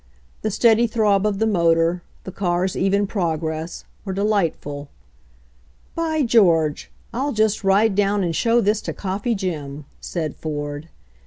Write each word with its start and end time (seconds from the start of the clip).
The 0.41 0.49
steady 0.49 0.87
throb 0.87 1.27
of 1.27 1.37
the 1.37 1.45
motor, 1.45 2.01
the 2.23 2.31
car's 2.31 2.75
even 2.75 3.05
progress, 3.05 3.83
were 4.03 4.13
delightful. 4.13 4.89
"By 5.93 6.23
George! 6.23 6.89
I'll 7.13 7.33
just 7.33 7.63
ride 7.63 7.93
down 7.93 8.23
and 8.23 8.35
show 8.35 8.61
this 8.61 8.81
to 8.89 8.93
Coffee 8.93 9.35
Jim," 9.35 9.85
said 9.99 10.35
Ford. 10.37 10.89